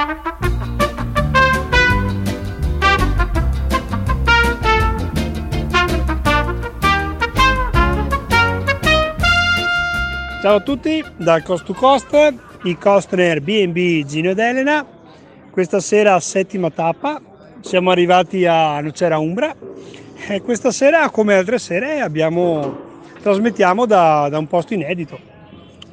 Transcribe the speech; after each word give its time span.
Ciao 0.00 0.14
a 10.54 10.60
tutti 10.60 11.04
dal 11.18 11.42
Cost 11.42 11.66
to 11.66 11.74
Cost, 11.74 12.34
i 12.62 12.78
Costner 12.78 13.42
B&B 13.42 14.06
Gino 14.06 14.30
ed 14.30 14.38
Elena. 14.38 14.86
Questa 15.50 15.80
sera 15.80 16.18
settima 16.18 16.70
tappa, 16.70 17.20
siamo 17.60 17.90
arrivati 17.90 18.46
a 18.46 18.80
Nocera 18.80 19.18
Umbra 19.18 19.54
e 20.28 20.40
questa 20.40 20.70
sera 20.70 21.10
come 21.10 21.34
altre 21.34 21.58
sere 21.58 22.00
abbiamo, 22.00 23.02
trasmettiamo 23.20 23.84
da, 23.84 24.30
da 24.30 24.38
un 24.38 24.46
posto 24.46 24.72
inedito 24.72 25.18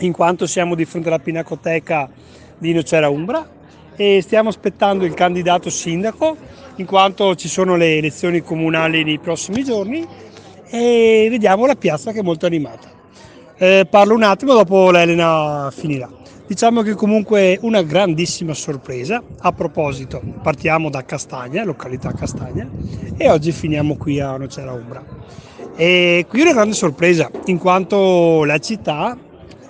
in 0.00 0.12
quanto 0.12 0.46
siamo 0.46 0.74
di 0.74 0.84
fronte 0.84 1.08
alla 1.08 1.20
Pinacoteca 1.20 2.10
di 2.58 2.74
Nocera 2.74 3.08
Umbra 3.08 3.62
e 3.96 4.20
stiamo 4.22 4.48
aspettando 4.48 5.04
il 5.04 5.14
candidato 5.14 5.70
sindaco 5.70 6.36
in 6.76 6.86
quanto 6.86 7.34
ci 7.34 7.48
sono 7.48 7.76
le 7.76 7.96
elezioni 7.96 8.40
comunali 8.40 9.04
nei 9.04 9.18
prossimi 9.18 9.62
giorni 9.62 10.06
e 10.68 11.26
vediamo 11.30 11.66
la 11.66 11.76
piazza 11.76 12.12
che 12.12 12.20
è 12.20 12.22
molto 12.22 12.46
animata. 12.46 12.88
Eh, 13.56 13.86
parlo 13.88 14.14
un 14.14 14.24
attimo, 14.24 14.54
dopo 14.54 14.90
l'Elena 14.90 15.70
finirà. 15.72 16.10
Diciamo 16.46 16.82
che 16.82 16.94
comunque 16.94 17.58
una 17.62 17.82
grandissima 17.82 18.52
sorpresa. 18.52 19.22
A 19.38 19.52
proposito, 19.52 20.20
partiamo 20.42 20.90
da 20.90 21.04
Castagna, 21.04 21.64
località 21.64 22.12
Castagna, 22.12 22.68
e 23.16 23.30
oggi 23.30 23.52
finiamo 23.52 23.96
qui 23.96 24.20
a 24.20 24.36
Nocera 24.36 24.72
Umbra. 24.72 25.02
E 25.76 26.26
qui 26.28 26.42
una 26.42 26.52
grande 26.52 26.74
sorpresa, 26.74 27.30
in 27.46 27.58
quanto 27.58 28.44
la 28.44 28.58
città 28.58 29.16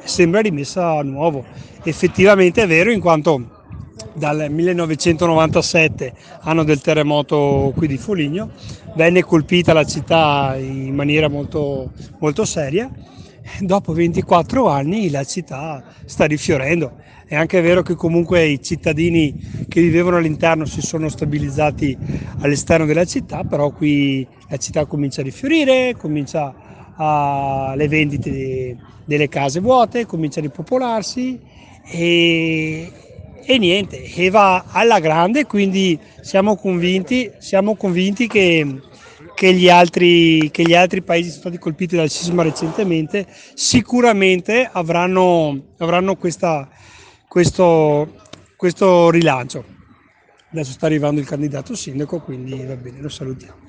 sembra 0.02 0.40
rimessa 0.40 0.92
a 0.98 1.02
nuovo. 1.02 1.44
Effettivamente 1.84 2.62
è 2.62 2.66
vero, 2.66 2.90
in 2.90 3.00
quanto 3.00 3.63
dal 4.14 4.46
1997, 4.50 6.12
anno 6.40 6.64
del 6.64 6.80
terremoto 6.80 7.72
qui 7.76 7.86
di 7.86 7.98
Foligno, 7.98 8.50
venne 8.94 9.22
colpita 9.22 9.72
la 9.72 9.84
città 9.84 10.56
in 10.56 10.94
maniera 10.94 11.28
molto, 11.28 11.90
molto 12.18 12.44
seria 12.44 12.90
dopo 13.60 13.92
24 13.92 14.68
anni 14.68 15.10
la 15.10 15.24
città 15.24 15.82
sta 16.04 16.24
rifiorendo. 16.24 17.02
È 17.26 17.34
anche 17.34 17.60
vero 17.60 17.82
che 17.82 17.94
comunque 17.94 18.44
i 18.46 18.62
cittadini 18.62 19.34
che 19.68 19.80
vivevano 19.80 20.16
all'interno 20.16 20.66
si 20.66 20.82
sono 20.82 21.08
stabilizzati 21.08 21.96
all'esterno 22.38 22.86
della 22.86 23.04
città, 23.04 23.44
però 23.44 23.70
qui 23.70 24.26
la 24.48 24.56
città 24.56 24.84
comincia 24.84 25.20
a 25.20 25.24
rifiorire, 25.24 25.94
comincia 25.96 26.54
a, 26.96 27.74
le 27.76 27.88
vendite 27.88 28.76
delle 29.04 29.28
case 29.28 29.60
vuote, 29.60 30.06
comincia 30.06 30.40
a 30.40 30.42
ripopolarsi 30.42 31.40
e, 31.86 32.92
e 33.46 33.58
niente, 33.58 34.02
e 34.02 34.30
va 34.30 34.64
alla 34.68 34.98
grande, 35.00 35.44
quindi 35.46 35.98
siamo 36.20 36.56
convinti, 36.56 37.30
siamo 37.38 37.76
convinti 37.76 38.26
che 38.26 38.80
che 39.34 39.52
gli, 39.52 39.68
altri, 39.68 40.48
che 40.50 40.62
gli 40.62 40.74
altri 40.74 41.02
paesi 41.02 41.28
sono 41.28 41.40
stati 41.40 41.58
colpiti 41.58 41.96
dal 41.96 42.08
sisma 42.08 42.42
recentemente 42.42 43.26
sicuramente 43.54 44.68
avranno, 44.70 45.72
avranno 45.78 46.14
questa, 46.16 46.68
questo, 47.26 48.14
questo 48.56 49.10
rilancio. 49.10 49.64
Adesso 50.52 50.72
sta 50.72 50.86
arrivando 50.86 51.20
il 51.20 51.26
candidato 51.26 51.74
sindaco, 51.74 52.20
quindi 52.20 52.64
va 52.64 52.76
bene, 52.76 53.00
lo 53.00 53.08
salutiamo. 53.08 53.62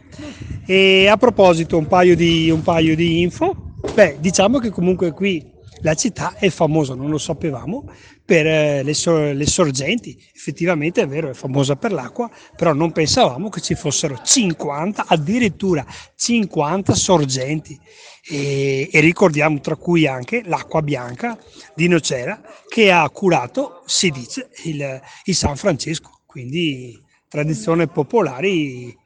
E 0.67 1.07
a 1.07 1.17
proposito, 1.17 1.77
un 1.77 1.87
paio 1.87 2.15
di, 2.15 2.51
un 2.51 2.61
paio 2.61 2.95
di 2.95 3.21
info. 3.21 3.73
Beh, 3.93 4.17
diciamo 4.19 4.59
che 4.59 4.69
comunque 4.69 5.11
qui 5.11 5.53
la 5.85 5.93
città 5.93 6.33
è 6.35 6.49
famosa, 6.49 6.95
non 6.95 7.11
lo 7.11 7.19
sapevamo, 7.19 7.87
per 8.25 8.47
eh, 8.47 8.81
le, 8.81 8.93
so- 8.95 9.31
le, 9.31 9.45
sorgenti. 9.45 10.19
Effettivamente 10.33 11.03
è 11.03 11.07
vero, 11.07 11.29
è 11.29 11.33
famosa 11.35 11.75
per 11.75 11.91
l'acqua, 11.91 12.27
però 12.55 12.73
non 12.73 12.91
pensavamo 12.91 13.49
che 13.49 13.61
ci 13.61 13.75
fossero 13.75 14.19
50, 14.19 15.05
addirittura 15.07 15.85
50 16.15 16.95
sorgenti. 16.95 17.79
E, 18.27 18.89
e 18.91 18.99
ricordiamo 18.99 19.59
tra 19.59 19.75
cui 19.75 20.07
anche 20.07 20.41
l'acqua 20.45 20.81
bianca 20.81 21.37
di 21.75 21.87
Nocera 21.87 22.41
che 22.67 22.91
ha 22.91 23.07
curato, 23.11 23.83
si 23.85 24.09
dice, 24.09 24.49
il, 24.63 24.99
il 25.25 25.35
San 25.35 25.55
Francesco. 25.55 26.21
Quindi 26.25 26.99
tradizioni 27.27 27.87
popolari 27.87 28.97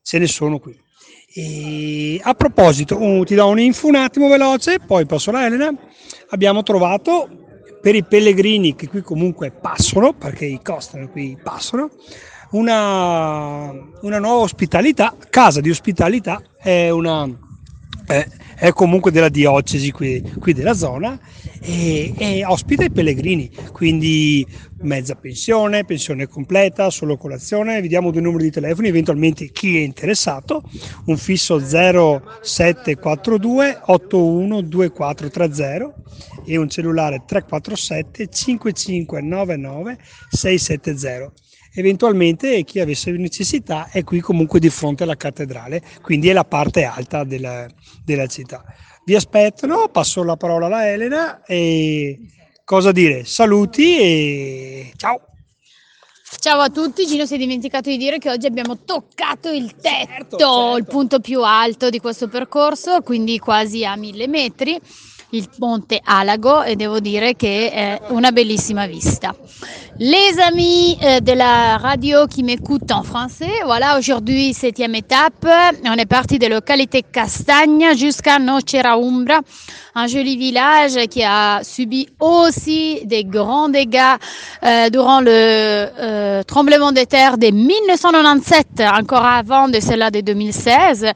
ce 0.00 0.18
ne 0.18 0.28
sono 0.28 0.60
qui. 0.60 0.78
E 1.32 2.20
a 2.22 2.34
proposito, 2.34 3.00
uh, 3.00 3.24
ti 3.24 3.34
do 3.34 3.46
un'info 3.46 3.86
un 3.86 3.94
attimo 3.94 4.28
veloce, 4.28 4.80
poi 4.80 5.06
passo 5.06 5.30
alla 5.30 5.46
Elena. 5.46 5.72
Abbiamo 6.30 6.62
trovato 6.62 7.28
per 7.80 7.94
i 7.94 8.04
pellegrini 8.04 8.74
che 8.74 8.88
qui 8.88 9.00
comunque 9.00 9.50
passano, 9.50 10.12
perché 10.12 10.44
i 10.44 10.60
costano 10.62 11.08
qui 11.08 11.38
passano, 11.42 11.90
una, 12.50 13.72
una 14.02 14.18
nuova 14.18 14.42
ospitalità, 14.42 15.14
casa 15.30 15.60
di 15.60 15.70
ospitalità, 15.70 16.42
è 16.58 16.90
una 16.90 17.28
è, 18.10 18.26
è 18.60 18.72
comunque 18.72 19.10
della 19.10 19.30
diocesi 19.30 19.90
qui, 19.90 20.22
qui 20.38 20.52
della 20.52 20.74
zona 20.74 21.18
e, 21.62 22.12
e, 22.14 22.44
ospita 22.44 22.84
i 22.84 22.90
pellegrini, 22.90 23.50
quindi 23.72 24.46
mezza 24.82 25.14
pensione, 25.14 25.86
pensione 25.86 26.26
completa, 26.26 26.90
solo 26.90 27.16
colazione, 27.16 27.80
vediamo 27.80 28.10
due 28.10 28.20
numeri 28.20 28.44
di 28.44 28.50
telefono, 28.50 28.86
eventualmente 28.86 29.50
chi 29.50 29.78
è 29.78 29.80
interessato, 29.80 30.62
un 31.06 31.16
fisso 31.16 31.58
0742 31.58 33.80
812430 33.86 35.94
e 36.44 36.58
un 36.58 36.68
cellulare 36.68 37.22
347 37.26 38.28
5599 38.28 39.98
670 40.28 41.32
eventualmente 41.74 42.64
chi 42.64 42.80
avesse 42.80 43.10
necessità 43.12 43.88
è 43.90 44.04
qui 44.04 44.20
comunque 44.20 44.60
di 44.60 44.70
fronte 44.70 45.02
alla 45.02 45.16
cattedrale, 45.16 45.82
quindi 46.02 46.28
è 46.28 46.32
la 46.32 46.44
parte 46.44 46.84
alta 46.84 47.24
della, 47.24 47.68
della 48.04 48.26
città. 48.26 48.64
Vi 49.04 49.14
aspettano, 49.14 49.88
passo 49.88 50.22
la 50.22 50.36
parola 50.36 50.66
alla 50.66 50.88
Elena 50.88 51.42
e 51.44 52.18
cosa 52.64 52.92
dire? 52.92 53.24
Saluti 53.24 53.98
e 53.98 54.92
ciao! 54.96 55.24
Ciao 56.38 56.60
a 56.60 56.70
tutti, 56.70 57.06
Gino 57.06 57.26
si 57.26 57.34
è 57.34 57.38
dimenticato 57.38 57.90
di 57.90 57.96
dire 57.96 58.18
che 58.18 58.30
oggi 58.30 58.46
abbiamo 58.46 58.78
toccato 58.84 59.50
il 59.50 59.74
tetto, 59.74 60.06
certo, 60.06 60.36
certo. 60.38 60.76
il 60.76 60.84
punto 60.86 61.18
più 61.18 61.42
alto 61.42 61.90
di 61.90 61.98
questo 61.98 62.28
percorso, 62.28 63.00
quindi 63.02 63.38
quasi 63.40 63.84
a 63.84 63.96
mille 63.96 64.28
metri 64.28 64.80
il 65.32 65.46
monte 65.58 66.00
Alago 66.04 66.62
et 66.62 66.76
devo 66.76 67.00
dire 67.00 67.34
che 67.36 67.70
è 67.70 68.00
una 68.08 68.32
bellissima 68.32 68.86
vista. 68.86 69.34
Les 70.02 70.38
amis 70.38 70.96
euh, 71.02 71.20
de 71.20 71.34
la 71.34 71.76
radio 71.76 72.26
qui 72.26 72.42
m'écoutent 72.42 72.90
en 72.90 73.02
français, 73.02 73.50
voilà 73.64 73.98
aujourd'hui 73.98 74.54
septième 74.54 74.94
étape. 74.94 75.46
On 75.84 75.92
est 75.92 76.06
parti 76.06 76.38
de 76.38 76.46
localité 76.46 77.02
Castagna 77.02 77.92
jusqu'à 77.94 78.38
Nocera 78.38 78.94
Umbra, 78.94 79.40
un 79.94 80.06
joli 80.06 80.38
village 80.38 80.96
qui 81.08 81.22
a 81.22 81.60
subi 81.62 82.08
aussi 82.18 83.00
des 83.04 83.24
grands 83.24 83.68
dégâts 83.68 84.16
euh, 84.64 84.88
durant 84.88 85.20
le 85.20 85.30
euh, 85.30 86.42
tremblement 86.44 86.92
de 86.92 87.04
terre 87.04 87.36
de 87.36 87.48
1997, 87.48 88.82
encore 88.98 89.26
avant 89.26 89.68
de 89.68 89.80
celle-là 89.80 90.10
de 90.10 90.22
2016. 90.22 91.12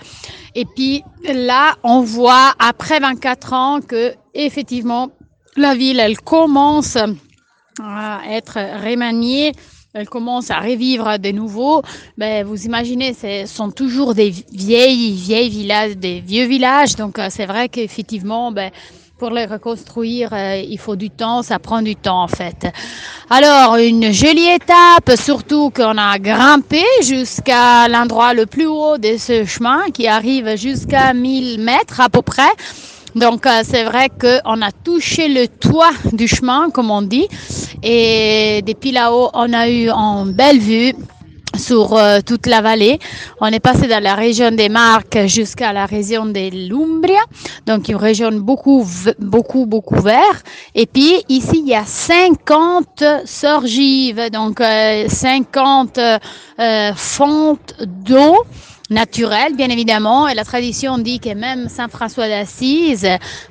Et 0.54 0.64
puis 0.64 1.02
là, 1.24 1.74
on 1.82 2.00
voit 2.00 2.54
après 2.58 3.00
24 3.00 3.52
ans 3.52 3.80
que 3.80 4.14
effectivement 4.34 5.10
la 5.56 5.74
ville, 5.74 6.00
elle 6.00 6.18
commence 6.18 6.96
à 7.82 8.20
être 8.28 8.58
remaniée, 8.84 9.52
elle 9.94 10.08
commence 10.08 10.50
à 10.50 10.58
revivre 10.58 11.18
de 11.18 11.30
nouveau. 11.30 11.82
Ben, 12.18 12.44
vous 12.44 12.66
imaginez, 12.66 13.14
ce 13.14 13.46
sont 13.46 13.70
toujours 13.70 14.14
des 14.14 14.30
vieilles, 14.30 15.12
vieilles 15.12 15.50
villages, 15.50 15.96
des 15.96 16.20
vieux 16.20 16.46
villages. 16.46 16.96
Donc 16.96 17.18
euh, 17.18 17.28
c'est 17.30 17.46
vrai 17.46 17.68
qu'effectivement, 17.68 18.50
ben, 18.50 18.72
pour 19.18 19.30
les 19.30 19.46
reconstruire, 19.46 20.30
euh, 20.32 20.56
il 20.56 20.78
faut 20.78 20.96
du 20.96 21.08
temps, 21.08 21.42
ça 21.42 21.58
prend 21.58 21.82
du 21.82 21.94
temps 21.94 22.22
en 22.22 22.28
fait. 22.28 22.66
Alors, 23.30 23.76
une 23.76 24.12
jolie 24.12 24.48
étape, 24.50 25.16
surtout 25.16 25.70
qu'on 25.70 25.96
a 25.98 26.18
grimpé 26.18 26.82
jusqu'à 27.02 27.86
l'endroit 27.88 28.34
le 28.34 28.46
plus 28.46 28.66
haut 28.66 28.98
de 28.98 29.16
ce 29.16 29.44
chemin 29.44 29.90
qui 29.92 30.08
arrive 30.08 30.56
jusqu'à 30.56 31.12
1000 31.14 31.60
mètres 31.60 32.00
à 32.00 32.08
peu 32.08 32.22
près. 32.22 32.50
Donc 33.14 33.46
euh, 33.46 33.62
c'est 33.62 33.84
vrai 33.84 34.08
qu'on 34.08 34.60
a 34.60 34.72
touché 34.72 35.28
le 35.28 35.46
toit 35.46 35.92
du 36.12 36.26
chemin, 36.26 36.70
comme 36.70 36.90
on 36.90 37.02
dit, 37.02 37.28
et 37.84 38.62
depuis 38.66 38.90
là-haut, 38.90 39.30
on 39.32 39.52
a 39.52 39.68
eu 39.68 39.88
une 39.90 40.32
belle 40.32 40.58
vue 40.58 40.92
sur 41.58 41.96
euh, 41.96 42.20
toute 42.24 42.46
la 42.46 42.60
vallée. 42.60 42.98
On 43.40 43.46
est 43.46 43.60
passé 43.60 43.86
dans 43.86 44.02
la 44.02 44.14
région 44.14 44.50
des 44.50 44.68
Marques 44.68 45.26
jusqu'à 45.26 45.72
la 45.72 45.86
région 45.86 46.26
de 46.26 46.68
l'Umbria, 46.68 47.20
donc 47.66 47.88
une 47.88 47.96
région 47.96 48.30
beaucoup, 48.32 48.86
beaucoup, 49.18 49.66
beaucoup 49.66 50.00
vert. 50.00 50.42
Et 50.74 50.86
puis 50.86 51.24
ici, 51.28 51.62
il 51.64 51.68
y 51.68 51.74
a 51.74 51.84
50 51.84 53.02
sorgives, 53.24 54.30
donc 54.30 54.60
50 54.60 55.98
euh, 55.98 56.18
euh, 56.58 56.92
fontes 56.94 57.74
d'eau 57.84 58.44
naturel, 58.94 59.54
bien 59.56 59.68
évidemment. 59.68 60.28
Et 60.28 60.34
la 60.34 60.44
tradition 60.44 60.96
dit 60.96 61.20
que 61.20 61.34
même 61.34 61.68
Saint 61.68 61.88
François 61.88 62.28
d'Assise, 62.28 63.06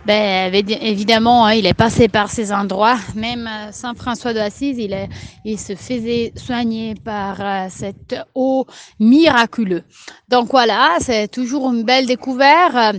ben, 0.06 0.54
évidemment, 0.54 1.45
hein, 1.45 1.54
il 1.54 1.68
est 1.68 1.74
passé 1.75 2.07
par 2.07 2.31
ces 2.31 2.51
endroits. 2.51 2.98
Même 3.16 3.48
euh, 3.48 3.72
Saint 3.72 3.94
François 3.94 4.34
d'Assise, 4.34 4.78
il, 4.80 4.95
il 5.45 5.60
se 5.60 5.75
faisait 5.75 6.34
soigner 6.36 6.95
par 6.95 7.36
euh, 7.40 7.68
cette 7.69 8.16
eau 8.34 8.66
miraculeuse. 9.00 9.84
Donc 10.30 10.50
voilà, 10.51 10.95
c'est 11.00 11.28
toujours 11.28 11.72
une 11.72 11.84
belle 11.84 12.07
découverte. 12.07 12.96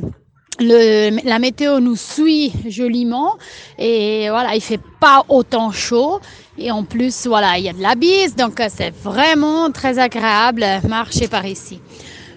La 0.61 1.39
météo 1.41 1.81
nous 1.81 1.97
suit 1.97 2.53
joliment 2.69 3.35
et 3.77 4.29
voilà, 4.29 4.55
il 4.55 4.61
fait 4.61 4.81
pas 5.01 5.25
autant 5.29 5.73
chaud 5.73 6.21
et 6.57 6.71
en 6.71 6.85
plus 6.85 7.27
voilà, 7.27 7.59
il 7.59 7.65
y 7.65 7.69
a 7.69 7.73
de 7.73 7.83
la 7.83 7.97
bise 7.97 8.37
donc 8.37 8.63
c'est 8.69 8.95
vraiment 8.95 9.73
très 9.73 9.99
agréable 9.99 10.65
marcher 10.89 11.27
par 11.27 11.45
ici. 11.45 11.81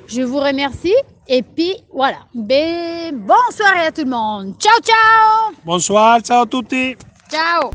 Je 0.08 0.22
vous 0.22 0.40
remercie 0.40 0.96
et 1.28 1.44
puis 1.44 1.76
voilà, 1.94 2.20
ben, 2.34 3.14
bonsoir 3.14 3.74
à 3.86 3.92
tout 3.92 4.04
le 4.04 4.10
monde. 4.10 4.56
Ciao 4.60 4.80
ciao. 4.82 5.54
Bonsoir, 5.66 6.22
ciao 6.22 6.44
a 6.44 6.46
tutti. 6.46 6.96
Ciao. 7.30 7.72